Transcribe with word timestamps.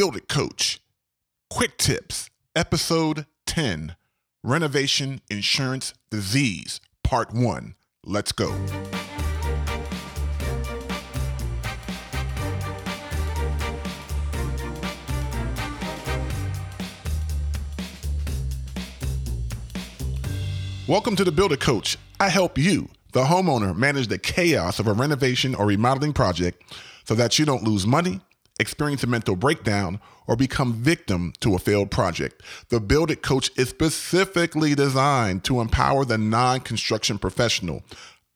Build 0.00 0.16
It 0.16 0.28
Coach. 0.28 0.80
Quick 1.50 1.76
Tips, 1.76 2.30
Episode 2.56 3.26
10 3.44 3.96
Renovation 4.42 5.20
Insurance 5.28 5.92
Disease, 6.10 6.80
Part 7.04 7.34
1. 7.34 7.74
Let's 8.06 8.32
go. 8.32 8.48
Welcome 20.88 21.14
to 21.16 21.24
the 21.24 21.30
Build 21.30 21.52
It 21.52 21.60
Coach. 21.60 21.98
I 22.18 22.30
help 22.30 22.56
you, 22.56 22.88
the 23.12 23.24
homeowner, 23.24 23.76
manage 23.76 24.06
the 24.06 24.16
chaos 24.16 24.78
of 24.78 24.86
a 24.86 24.94
renovation 24.94 25.54
or 25.54 25.66
remodeling 25.66 26.14
project 26.14 26.62
so 27.04 27.14
that 27.16 27.38
you 27.38 27.44
don't 27.44 27.64
lose 27.64 27.86
money, 27.86 28.22
experience 28.60 29.02
a 29.02 29.06
mental 29.06 29.34
breakdown, 29.34 30.00
or 30.28 30.36
become 30.36 30.74
victim 30.74 31.32
to 31.40 31.54
a 31.54 31.58
failed 31.58 31.90
project. 31.90 32.42
The 32.68 32.78
Build 32.78 33.10
It 33.10 33.22
Coach 33.22 33.50
is 33.56 33.70
specifically 33.70 34.74
designed 34.74 35.42
to 35.44 35.60
empower 35.60 36.04
the 36.04 36.18
non 36.18 36.60
construction 36.60 37.18
professional. 37.18 37.82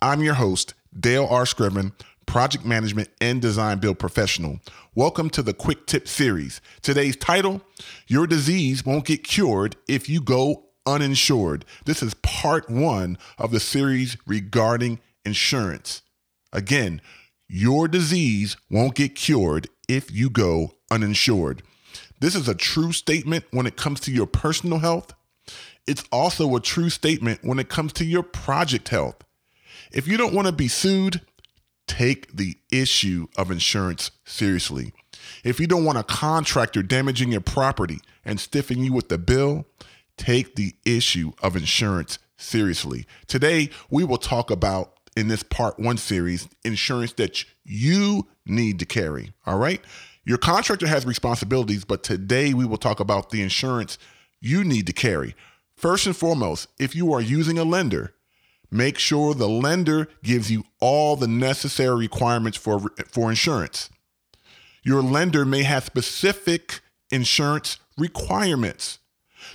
I'm 0.00 0.22
your 0.22 0.34
host, 0.34 0.74
Dale 0.98 1.26
R. 1.26 1.44
Scriven, 1.44 1.92
project 2.24 2.64
management 2.64 3.08
and 3.20 3.42
design 3.42 3.78
build 3.78 3.98
professional. 3.98 4.60
Welcome 4.94 5.28
to 5.30 5.42
the 5.42 5.52
Quick 5.52 5.86
Tip 5.86 6.06
series. 6.06 6.60
Today's 6.80 7.16
title 7.16 7.60
Your 8.06 8.26
disease 8.26 8.86
won't 8.86 9.04
get 9.04 9.24
cured 9.24 9.76
if 9.88 10.08
you 10.08 10.22
go 10.22 10.68
uninsured. 10.86 11.64
This 11.84 12.02
is 12.02 12.14
part 12.14 12.70
one 12.70 13.18
of 13.38 13.50
the 13.50 13.60
series 13.60 14.16
regarding 14.26 15.00
insurance. 15.24 16.02
Again, 16.52 17.00
your 17.48 17.86
disease 17.86 18.56
won't 18.70 18.94
get 18.94 19.14
cured 19.14 19.68
if 19.92 20.10
you 20.10 20.30
go 20.30 20.72
uninsured. 20.90 21.62
This 22.20 22.34
is 22.34 22.48
a 22.48 22.54
true 22.54 22.92
statement 22.92 23.44
when 23.50 23.66
it 23.66 23.76
comes 23.76 24.00
to 24.00 24.10
your 24.10 24.26
personal 24.26 24.78
health. 24.78 25.12
It's 25.86 26.04
also 26.10 26.56
a 26.56 26.60
true 26.60 26.88
statement 26.88 27.40
when 27.42 27.58
it 27.58 27.68
comes 27.68 27.92
to 27.94 28.04
your 28.04 28.22
project 28.22 28.88
health. 28.88 29.16
If 29.92 30.08
you 30.08 30.16
don't 30.16 30.32
want 30.32 30.46
to 30.46 30.52
be 30.52 30.68
sued, 30.68 31.20
take 31.86 32.34
the 32.34 32.56
issue 32.70 33.26
of 33.36 33.50
insurance 33.50 34.12
seriously. 34.24 34.94
If 35.44 35.60
you 35.60 35.66
don't 35.66 35.84
want 35.84 35.98
a 35.98 36.04
contractor 36.04 36.82
damaging 36.82 37.32
your 37.32 37.42
property 37.42 37.98
and 38.24 38.40
stiffing 38.40 38.78
you 38.78 38.92
with 38.92 39.08
the 39.08 39.18
bill, 39.18 39.66
take 40.16 40.54
the 40.54 40.74
issue 40.86 41.32
of 41.42 41.54
insurance 41.54 42.18
seriously. 42.36 43.04
Today, 43.26 43.68
we 43.90 44.04
will 44.04 44.16
talk 44.16 44.50
about 44.50 44.94
in 45.16 45.28
this 45.28 45.42
part 45.42 45.78
one 45.78 45.96
series 45.96 46.48
insurance 46.64 47.12
that 47.14 47.44
you 47.64 48.28
need 48.46 48.78
to 48.78 48.86
carry. 48.86 49.32
All 49.46 49.58
right. 49.58 49.80
Your 50.24 50.38
contractor 50.38 50.86
has 50.86 51.04
responsibilities, 51.04 51.84
but 51.84 52.02
today 52.02 52.54
we 52.54 52.64
will 52.64 52.76
talk 52.76 53.00
about 53.00 53.30
the 53.30 53.42
insurance 53.42 53.98
you 54.40 54.64
need 54.64 54.86
to 54.86 54.92
carry. 54.92 55.34
First 55.76 56.06
and 56.06 56.16
foremost, 56.16 56.68
if 56.78 56.94
you 56.94 57.12
are 57.12 57.20
using 57.20 57.58
a 57.58 57.64
lender, 57.64 58.14
make 58.70 58.98
sure 58.98 59.34
the 59.34 59.48
lender 59.48 60.08
gives 60.22 60.50
you 60.50 60.64
all 60.80 61.16
the 61.16 61.28
necessary 61.28 61.96
requirements 61.96 62.56
for, 62.56 62.80
for 63.08 63.30
insurance. 63.30 63.90
Your 64.84 65.02
lender 65.02 65.44
may 65.44 65.64
have 65.64 65.84
specific 65.84 66.80
insurance 67.10 67.78
requirements. 67.98 68.98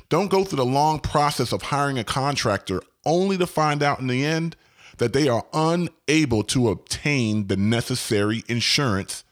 Don't 0.10 0.30
go 0.30 0.44
through 0.44 0.58
the 0.58 0.66
long 0.66 1.00
process 1.00 1.52
of 1.52 1.64
hiring 1.64 1.98
a 1.98 2.04
contractor 2.04 2.82
only 3.06 3.38
to 3.38 3.48
find 3.48 3.82
out 3.82 4.00
in 4.00 4.08
the 4.08 4.26
end 4.26 4.56
that 4.98 5.14
they 5.14 5.28
are 5.28 5.46
unable 5.54 6.44
to 6.44 6.70
obtain 6.70 7.48
the 7.48 7.58
necessary 7.58 8.44
insurance 8.48 9.24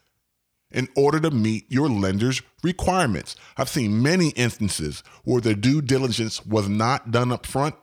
in 0.71 0.87
order 0.95 1.19
to 1.19 1.31
meet 1.31 1.65
your 1.71 1.89
lender's 1.89 2.41
requirements. 2.63 3.35
I've 3.57 3.69
seen 3.69 4.01
many 4.01 4.29
instances 4.29 5.03
where 5.23 5.41
the 5.41 5.55
due 5.55 5.81
diligence 5.81 6.45
was 6.45 6.67
not 6.67 7.11
done 7.11 7.31
up 7.31 7.45
front 7.45 7.75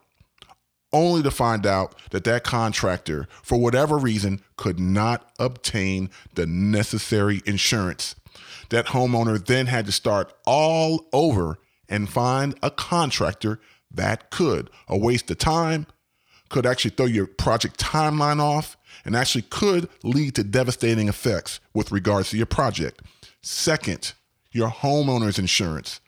only 0.92 1.22
to 1.22 1.30
find 1.30 1.66
out 1.66 1.94
that 2.10 2.24
that 2.24 2.44
contractor, 2.44 3.26
for 3.42 3.58
whatever 3.58 3.96
reason, 3.96 4.42
could 4.56 4.78
not 4.78 5.30
obtain 5.38 6.10
the 6.34 6.46
necessary 6.46 7.40
insurance. 7.46 8.14
That 8.68 8.86
homeowner 8.86 9.44
then 9.44 9.66
had 9.66 9.86
to 9.86 9.92
start 9.92 10.32
all 10.46 11.06
over 11.12 11.58
and 11.88 12.08
find 12.08 12.58
a 12.62 12.70
contractor 12.70 13.58
that 13.90 14.30
could. 14.30 14.70
A 14.88 14.96
waste 14.96 15.30
of 15.30 15.38
time, 15.38 15.86
could 16.52 16.66
actually 16.66 16.92
throw 16.92 17.06
your 17.06 17.26
project 17.26 17.80
timeline 17.80 18.38
off, 18.38 18.76
and 19.04 19.16
actually 19.16 19.42
could 19.42 19.88
lead 20.04 20.34
to 20.36 20.44
devastating 20.44 21.08
effects 21.08 21.58
with 21.74 21.90
regards 21.90 22.30
to 22.30 22.36
your 22.36 22.46
project. 22.46 23.00
Second, 23.40 24.12
your 24.52 24.68
homeowner's 24.68 25.38
insurance. 25.38 26.00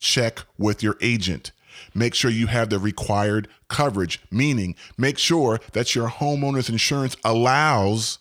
Check 0.00 0.40
with 0.58 0.82
your 0.82 0.96
agent. 1.00 1.52
Make 1.94 2.14
sure 2.14 2.30
you 2.30 2.48
have 2.48 2.70
the 2.70 2.78
required 2.78 3.46
coverage, 3.68 4.20
meaning 4.30 4.74
make 4.98 5.18
sure 5.18 5.60
that 5.72 5.94
your 5.94 6.08
homeowner's 6.08 6.68
insurance 6.68 7.16
allows 7.24 8.18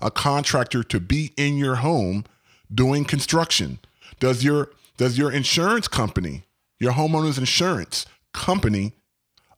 a 0.00 0.10
contractor 0.10 0.82
to 0.84 1.00
be 1.00 1.32
in 1.36 1.56
your 1.56 1.76
home 1.76 2.24
doing 2.72 3.04
construction. 3.04 3.78
Does 4.20 4.44
your 4.44 4.70
does 4.98 5.18
your 5.18 5.32
insurance 5.32 5.88
company, 5.88 6.44
your 6.78 6.92
homeowner's 6.92 7.38
insurance 7.38 8.06
company 8.32 8.92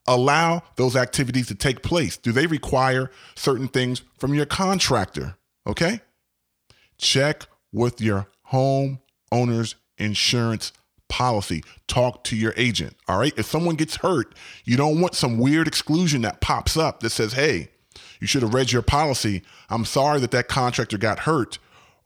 allow 0.06 0.62
those 0.76 0.96
activities 0.96 1.46
to 1.48 1.54
take 1.54 1.82
place? 1.82 2.16
Do 2.16 2.32
they 2.32 2.46
require 2.46 3.10
certain 3.34 3.68
things 3.68 4.02
from 4.18 4.34
your 4.34 4.46
contractor? 4.46 5.36
Okay. 5.66 6.00
Check 6.98 7.46
with 7.72 8.00
your 8.00 8.28
homeowner's 8.52 9.74
insurance 9.98 10.72
policy. 11.08 11.62
Talk 11.86 12.24
to 12.24 12.36
your 12.36 12.54
agent. 12.56 12.96
All 13.08 13.18
right. 13.18 13.32
If 13.36 13.46
someone 13.46 13.76
gets 13.76 13.96
hurt, 13.96 14.34
you 14.64 14.76
don't 14.76 15.00
want 15.00 15.14
some 15.14 15.38
weird 15.38 15.66
exclusion 15.66 16.22
that 16.22 16.40
pops 16.40 16.76
up 16.76 17.00
that 17.00 17.10
says, 17.10 17.32
hey, 17.32 17.68
you 18.20 18.26
should 18.26 18.42
have 18.42 18.54
read 18.54 18.72
your 18.72 18.82
policy. 18.82 19.42
I'm 19.70 19.84
sorry 19.84 20.20
that 20.20 20.30
that 20.32 20.48
contractor 20.48 20.98
got 20.98 21.20
hurt 21.20 21.58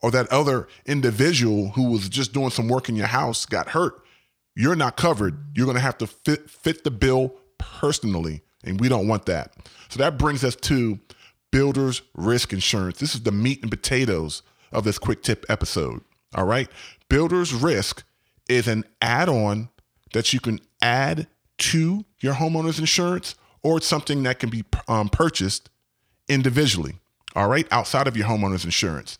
or 0.02 0.10
that 0.10 0.28
other 0.32 0.68
individual 0.86 1.70
who 1.70 1.90
was 1.90 2.08
just 2.08 2.32
doing 2.32 2.50
some 2.50 2.68
work 2.68 2.88
in 2.88 2.96
your 2.96 3.06
house 3.06 3.46
got 3.46 3.70
hurt. 3.70 4.02
You're 4.54 4.76
not 4.76 4.96
covered. 4.96 5.38
You're 5.54 5.66
going 5.66 5.76
to 5.76 5.80
have 5.80 5.98
to 5.98 6.06
fit, 6.06 6.50
fit 6.50 6.84
the 6.84 6.90
bill 6.90 7.34
personally, 7.58 8.42
and 8.64 8.80
we 8.80 8.88
don't 8.88 9.08
want 9.08 9.26
that. 9.26 9.54
So 9.88 9.98
that 9.98 10.18
brings 10.18 10.44
us 10.44 10.56
to 10.56 10.98
builder's 11.50 12.02
risk 12.14 12.52
insurance. 12.52 12.98
This 12.98 13.14
is 13.14 13.22
the 13.22 13.32
meat 13.32 13.62
and 13.62 13.70
potatoes 13.70 14.42
of 14.72 14.84
this 14.84 14.98
quick 14.98 15.22
tip 15.22 15.46
episode. 15.48 16.02
All 16.34 16.44
right. 16.44 16.68
Builder's 17.08 17.54
risk 17.54 18.04
is 18.48 18.68
an 18.68 18.84
add 19.00 19.28
on 19.28 19.70
that 20.12 20.32
you 20.32 20.40
can 20.40 20.60
add 20.82 21.26
to 21.58 22.04
your 22.20 22.34
homeowner's 22.34 22.78
insurance, 22.78 23.34
or 23.62 23.78
it's 23.78 23.86
something 23.86 24.22
that 24.22 24.38
can 24.38 24.50
be 24.50 24.64
um, 24.86 25.08
purchased 25.08 25.70
individually. 26.28 26.96
All 27.34 27.48
right. 27.48 27.66
Outside 27.70 28.06
of 28.06 28.16
your 28.16 28.26
homeowner's 28.26 28.64
insurance. 28.64 29.18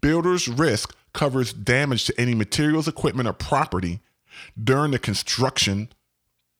Builder's 0.00 0.48
risk 0.48 0.94
covers 1.12 1.52
damage 1.52 2.04
to 2.06 2.20
any 2.20 2.34
materials, 2.34 2.88
equipment, 2.88 3.28
or 3.28 3.32
property 3.32 4.00
during 4.62 4.92
the 4.92 4.98
construction 4.98 5.88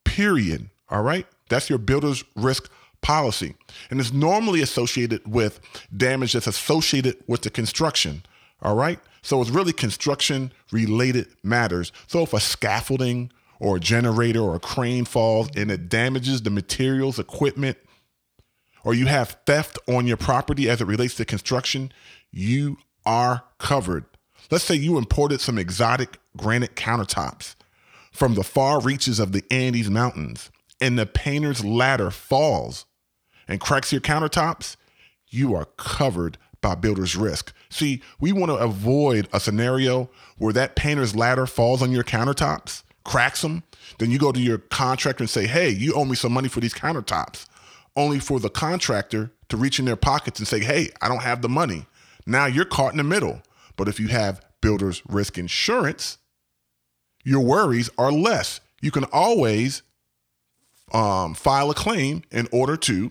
period 0.05 0.69
all 0.91 1.03
right. 1.03 1.27
That's 1.49 1.71
your 1.71 1.79
builder's 1.79 2.25
risk 2.37 2.71
policy. 3.01 3.55
And 3.91 4.01
it's 4.01 4.13
normally 4.13 4.61
associated 4.61 5.27
with 5.27 5.61
damage 5.97 6.33
that's 6.33 6.47
associated 6.47 7.17
with 7.27 7.43
the 7.43 7.51
construction. 7.51 8.23
All 8.63 8.75
right. 8.75 8.99
So 9.23 9.41
it's 9.41 9.51
really 9.51 9.73
construction 9.73 10.53
related 10.73 11.29
matters. 11.43 11.93
So 12.07 12.23
if 12.23 12.33
a 12.33 12.41
scaffolding 12.41 13.31
or 13.59 13.77
a 13.77 13.81
generator 13.81 14.41
or 14.41 14.57
a 14.57 14.61
crane 14.61 15.05
falls 15.05 15.49
and 15.57 15.71
it 15.71 15.89
damages 15.89 16.43
the 16.43 16.51
materials, 16.51 17.19
equipment, 17.19 17.79
or 18.83 18.95
you 18.95 19.07
have 19.07 19.37
theft 19.47 19.79
on 19.89 20.07
your 20.07 20.17
property 20.17 20.69
as 20.69 20.81
it 20.81 20.87
relates 20.87 21.15
to 21.17 21.25
construction, 21.25 21.93
you 22.31 22.79
are 23.05 23.45
covered. 23.59 24.05
Let's 24.51 24.65
say 24.65 24.75
you 24.75 24.97
imported 24.99 25.41
some 25.41 25.59
exotic 25.59 26.19
granite 26.37 26.75
countertops 26.77 27.55
from 28.11 28.35
the 28.35 28.43
far 28.43 28.81
reaches 28.81 29.21
of 29.21 29.33
the 29.33 29.45
Andes 29.51 29.91
Mountains 29.91 30.51
and 30.81 30.99
the 30.99 31.07
painter's 31.07 31.65
ladder 31.65 32.11
falls 32.11 32.87
and 33.47 33.61
cracks 33.61 33.93
your 33.93 34.01
countertops, 34.01 34.77
you 35.29 35.55
are 35.55 35.67
covered 35.77 36.39
by 36.61 36.75
builder's 36.75 37.17
risk. 37.17 37.53
See, 37.71 38.03
we 38.21 38.33
want 38.33 38.51
to 38.51 38.57
avoid 38.57 39.29
a 39.33 39.41
scenario 39.41 40.11
where 40.39 40.53
that 40.53 40.77
painter's 40.77 41.17
ladder 41.17 41.47
falls 41.47 41.83
on 41.83 41.91
your 41.93 42.05
countertops, 42.05 42.83
cracks 43.05 43.43
them, 43.43 43.63
then 43.99 44.11
you 44.11 44.19
go 44.19 44.33
to 44.33 44.41
your 44.41 44.59
contractor 44.59 45.23
and 45.23 45.31
say, 45.31 45.47
hey, 45.47 45.71
you 45.71 45.95
owe 45.95 46.05
me 46.05 46.15
some 46.17 46.33
money 46.33 46.49
for 46.49 46.61
these 46.61 46.75
countertops, 46.75 47.47
only 47.97 48.19
for 48.19 48.39
the 48.39 48.51
contractor 48.51 49.33
to 49.49 49.57
reach 49.57 49.79
in 49.79 49.85
their 49.85 49.97
pockets 49.97 50.39
and 50.39 50.47
say, 50.47 50.61
hey, 50.61 50.91
I 51.01 51.09
don't 51.09 51.23
have 51.23 51.43
the 51.43 51.49
money. 51.49 51.87
Now 52.27 52.47
you're 52.47 52.65
caught 52.65 52.93
in 52.93 52.99
the 52.99 53.05
middle. 53.05 53.43
But 53.77 53.89
if 53.89 53.99
you 53.99 54.09
have 54.09 54.45
builder's 54.61 55.03
risk 55.09 55.39
insurance, 55.39 56.19
your 57.25 57.41
worries 57.41 57.91
are 57.97 58.13
less. 58.13 58.61
You 58.81 58.91
can 58.91 59.05
always 59.05 59.83
um, 60.93 61.35
file 61.35 61.71
a 61.71 61.75
claim 61.75 62.23
in 62.31 62.49
order 62.53 62.77
to 62.77 63.11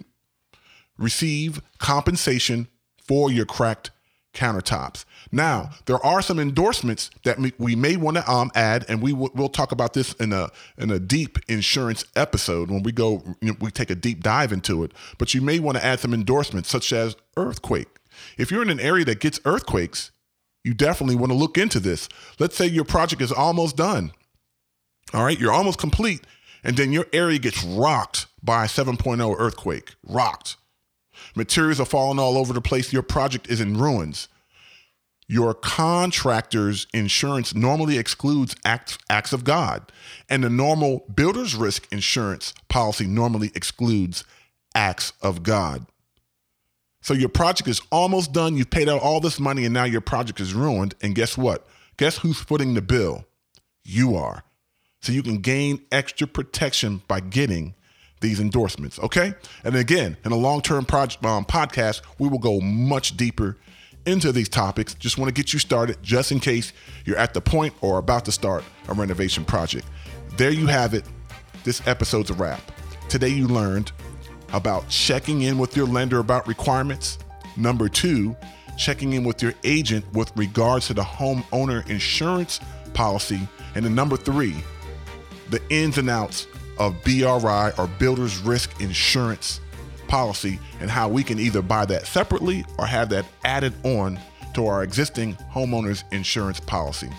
receive 0.97 1.61
compensation 1.77 2.67
for 2.97 3.31
your 3.31 3.45
cracked 3.45 3.91
countertops. 4.33 5.05
Now, 5.31 5.71
there 5.85 6.03
are 6.05 6.21
some 6.21 6.39
endorsements 6.39 7.09
that 7.23 7.39
we 7.57 7.75
may 7.75 7.95
want 7.97 8.17
to 8.17 8.31
um, 8.31 8.51
add, 8.55 8.85
and 8.87 9.01
we 9.01 9.11
w- 9.11 9.31
we'll 9.33 9.49
talk 9.49 9.71
about 9.71 9.93
this 9.93 10.13
in 10.13 10.31
a 10.33 10.49
in 10.77 10.91
a 10.91 10.99
deep 10.99 11.39
insurance 11.47 12.05
episode 12.15 12.69
when 12.69 12.83
we 12.83 12.91
go 12.91 13.23
you 13.41 13.49
know, 13.49 13.57
we 13.59 13.71
take 13.71 13.89
a 13.89 13.95
deep 13.95 14.21
dive 14.21 14.51
into 14.51 14.83
it. 14.83 14.91
But 15.17 15.33
you 15.33 15.41
may 15.41 15.59
want 15.59 15.77
to 15.77 15.85
add 15.85 15.99
some 15.99 16.13
endorsements 16.13 16.69
such 16.69 16.93
as 16.93 17.15
earthquake. 17.37 17.87
If 18.37 18.51
you're 18.51 18.61
in 18.61 18.69
an 18.69 18.79
area 18.79 19.05
that 19.05 19.19
gets 19.19 19.39
earthquakes, 19.45 20.11
you 20.63 20.73
definitely 20.73 21.15
want 21.15 21.31
to 21.31 21.37
look 21.37 21.57
into 21.57 21.79
this. 21.79 22.09
Let's 22.37 22.55
say 22.55 22.67
your 22.67 22.85
project 22.85 23.21
is 23.21 23.31
almost 23.31 23.77
done. 23.77 24.11
All 25.13 25.23
right, 25.23 25.39
you're 25.39 25.51
almost 25.51 25.79
complete, 25.79 26.21
and 26.63 26.77
then 26.77 26.91
your 26.91 27.05
area 27.13 27.39
gets 27.39 27.63
rocked 27.63 28.27
by 28.43 28.65
a 28.65 28.67
7.0 28.67 29.35
earthquake. 29.37 29.95
Rocked. 30.07 30.57
Materials 31.35 31.79
are 31.79 31.85
falling 31.85 32.19
all 32.19 32.37
over 32.37 32.53
the 32.53 32.61
place. 32.61 32.93
Your 32.93 33.03
project 33.03 33.49
is 33.49 33.61
in 33.61 33.77
ruins. 33.77 34.27
Your 35.27 35.53
contractor's 35.53 36.87
insurance 36.91 37.53
normally 37.53 37.99
excludes 37.99 38.55
acts, 38.65 38.97
acts 39.11 39.31
of 39.31 39.43
God, 39.43 39.91
and 40.27 40.43
the 40.43 40.49
normal 40.49 41.05
builder's 41.13 41.55
risk 41.55 41.87
insurance 41.91 42.53
policy 42.67 43.05
normally 43.05 43.51
excludes 43.53 44.23
acts 44.73 45.13
of 45.21 45.43
God. 45.43 45.85
So 47.01 47.13
your 47.13 47.29
project 47.29 47.69
is 47.69 47.81
almost 47.91 48.33
done. 48.33 48.57
You've 48.57 48.71
paid 48.71 48.89
out 48.89 49.01
all 49.01 49.19
this 49.19 49.39
money, 49.39 49.65
and 49.65 49.73
now 49.73 49.83
your 49.83 50.01
project 50.01 50.39
is 50.39 50.53
ruined. 50.55 50.95
And 50.99 51.13
guess 51.13 51.37
what? 51.37 51.67
Guess 51.97 52.17
who's 52.17 52.39
footing 52.39 52.73
the 52.73 52.81
bill? 52.81 53.25
You 53.83 54.15
are. 54.15 54.43
So 55.01 55.11
you 55.11 55.23
can 55.23 55.37
gain 55.37 55.81
extra 55.91 56.27
protection 56.27 57.01
by 57.07 57.21
getting 57.21 57.75
these 58.21 58.39
endorsements. 58.39 58.99
Okay. 58.99 59.33
And 59.63 59.75
again, 59.75 60.17
in 60.25 60.31
a 60.31 60.37
long 60.37 60.61
term 60.61 60.85
project 60.85 61.23
um, 61.25 61.45
podcast, 61.45 62.01
we 62.17 62.27
will 62.27 62.39
go 62.39 62.59
much 62.59 63.15
deeper 63.15 63.57
into 64.05 64.31
these 64.31 64.49
topics. 64.49 64.93
Just 64.93 65.17
want 65.17 65.29
to 65.29 65.33
get 65.33 65.53
you 65.53 65.59
started 65.59 66.01
just 66.01 66.31
in 66.31 66.39
case 66.39 66.73
you're 67.05 67.17
at 67.17 67.33
the 67.33 67.41
point 67.41 67.73
or 67.81 67.97
about 67.97 68.25
to 68.25 68.31
start 68.31 68.63
a 68.87 68.93
renovation 68.93 69.45
project. 69.45 69.85
There 70.37 70.51
you 70.51 70.67
have 70.67 70.93
it. 70.93 71.05
This 71.63 71.85
episode's 71.87 72.29
a 72.29 72.33
wrap. 72.33 72.61
Today 73.09 73.29
you 73.29 73.47
learned 73.47 73.91
about 74.53 74.87
checking 74.89 75.43
in 75.43 75.57
with 75.57 75.75
your 75.75 75.85
lender 75.85 76.19
about 76.19 76.47
requirements. 76.47 77.19
Number 77.57 77.89
two, 77.89 78.35
checking 78.77 79.13
in 79.13 79.23
with 79.23 79.41
your 79.41 79.53
agent 79.63 80.05
with 80.13 80.31
regards 80.35 80.87
to 80.87 80.93
the 80.93 81.03
homeowner 81.03 81.87
insurance 81.89 82.59
policy. 82.93 83.39
And 83.75 83.85
then 83.85 83.93
number 83.93 84.17
three, 84.17 84.55
the 85.49 85.61
ins 85.69 85.97
and 85.97 86.09
outs 86.09 86.47
of 86.77 87.01
BRI 87.03 87.71
or 87.77 87.87
Builder's 87.99 88.37
Risk 88.39 88.81
Insurance 88.81 89.59
policy 90.07 90.59
and 90.79 90.89
how 90.89 91.07
we 91.07 91.23
can 91.23 91.39
either 91.39 91.61
buy 91.61 91.85
that 91.85 92.07
separately 92.07 92.65
or 92.77 92.85
have 92.85 93.09
that 93.09 93.25
added 93.45 93.73
on 93.85 94.19
to 94.53 94.65
our 94.65 94.83
existing 94.83 95.35
homeowner's 95.53 96.03
insurance 96.11 96.59
policy. 96.59 97.09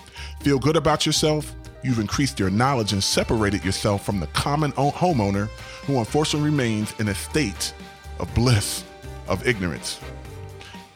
Feel 0.40 0.58
good 0.58 0.76
about 0.76 1.06
yourself? 1.06 1.54
You've 1.82 1.98
increased 1.98 2.38
your 2.38 2.50
knowledge 2.50 2.92
and 2.92 3.02
separated 3.02 3.64
yourself 3.64 4.04
from 4.04 4.20
the 4.20 4.26
common 4.28 4.72
homeowner 4.72 5.48
who 5.86 5.98
unfortunately 5.98 6.50
remains 6.50 6.92
in 7.00 7.08
a 7.08 7.14
state 7.14 7.72
of 8.18 8.32
bliss, 8.34 8.84
of 9.28 9.46
ignorance. 9.46 9.98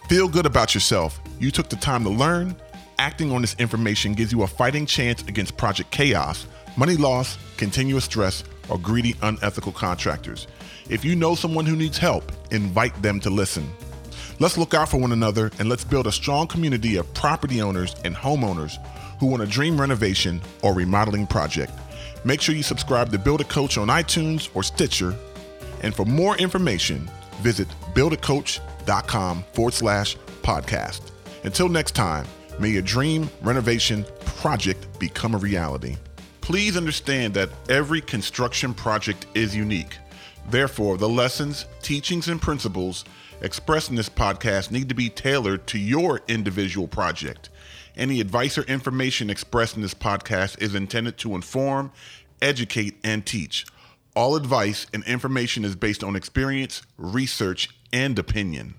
Feel 0.08 0.28
good 0.28 0.44
about 0.44 0.74
yourself. 0.74 1.20
You 1.38 1.50
took 1.50 1.70
the 1.70 1.76
time 1.76 2.04
to 2.04 2.10
learn. 2.10 2.54
Acting 2.98 3.32
on 3.32 3.40
this 3.40 3.54
information 3.58 4.12
gives 4.12 4.30
you 4.30 4.42
a 4.42 4.46
fighting 4.46 4.86
chance 4.86 5.22
against 5.22 5.56
Project 5.56 5.90
Chaos, 5.90 6.46
money 6.76 6.96
loss, 6.96 7.38
continuous 7.56 8.04
stress, 8.04 8.44
or 8.68 8.78
greedy, 8.78 9.14
unethical 9.22 9.72
contractors. 9.72 10.46
If 10.88 11.04
you 11.04 11.16
know 11.16 11.34
someone 11.34 11.66
who 11.66 11.76
needs 11.76 11.98
help, 11.98 12.30
invite 12.50 13.00
them 13.02 13.20
to 13.20 13.30
listen. 13.30 13.70
Let's 14.40 14.58
look 14.58 14.74
out 14.74 14.88
for 14.88 14.98
one 14.98 15.12
another 15.12 15.50
and 15.58 15.68
let's 15.68 15.84
build 15.84 16.06
a 16.06 16.12
strong 16.12 16.46
community 16.46 16.96
of 16.96 17.12
property 17.14 17.62
owners 17.62 17.94
and 18.04 18.14
homeowners 18.14 18.76
who 19.20 19.26
want 19.26 19.42
a 19.42 19.46
dream 19.46 19.80
renovation 19.80 20.40
or 20.62 20.74
remodeling 20.74 21.26
project. 21.26 21.72
Make 22.24 22.40
sure 22.40 22.54
you 22.54 22.62
subscribe 22.62 23.10
to 23.12 23.18
Build 23.18 23.40
It 23.40 23.48
Coach 23.48 23.78
on 23.78 23.88
iTunes 23.88 24.48
or 24.54 24.62
Stitcher. 24.62 25.14
And 25.82 25.94
for 25.94 26.04
more 26.04 26.36
information, 26.36 27.08
visit 27.42 27.68
builditcoach.com 27.94 29.44
forward 29.52 29.74
slash 29.74 30.16
podcast. 30.42 31.12
Until 31.44 31.68
next 31.68 31.94
time, 31.94 32.26
may 32.58 32.70
your 32.70 32.82
dream 32.82 33.28
renovation 33.42 34.04
project 34.24 34.98
become 34.98 35.34
a 35.34 35.38
reality. 35.38 35.96
Please 36.44 36.76
understand 36.76 37.32
that 37.32 37.48
every 37.70 38.02
construction 38.02 38.74
project 38.74 39.26
is 39.32 39.56
unique. 39.56 39.96
Therefore, 40.50 40.98
the 40.98 41.08
lessons, 41.08 41.64
teachings, 41.80 42.28
and 42.28 42.40
principles 42.40 43.06
expressed 43.40 43.88
in 43.88 43.96
this 43.96 44.10
podcast 44.10 44.70
need 44.70 44.90
to 44.90 44.94
be 44.94 45.08
tailored 45.08 45.66
to 45.68 45.78
your 45.78 46.20
individual 46.28 46.86
project. 46.86 47.48
Any 47.96 48.20
advice 48.20 48.58
or 48.58 48.62
information 48.64 49.30
expressed 49.30 49.76
in 49.76 49.80
this 49.80 49.94
podcast 49.94 50.60
is 50.60 50.74
intended 50.74 51.16
to 51.18 51.34
inform, 51.34 51.92
educate, 52.42 52.98
and 53.02 53.24
teach. 53.24 53.64
All 54.14 54.36
advice 54.36 54.86
and 54.92 55.02
information 55.04 55.64
is 55.64 55.76
based 55.76 56.04
on 56.04 56.14
experience, 56.14 56.82
research, 56.98 57.70
and 57.90 58.18
opinion. 58.18 58.74